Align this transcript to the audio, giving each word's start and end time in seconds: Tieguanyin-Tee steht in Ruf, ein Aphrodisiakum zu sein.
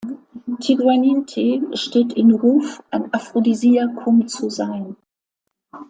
Tieguanyin-Tee 0.61 1.61
steht 1.77 2.13
in 2.13 2.31
Ruf, 2.31 2.81
ein 2.89 3.13
Aphrodisiakum 3.13 4.27
zu 4.27 4.49
sein. 4.49 4.95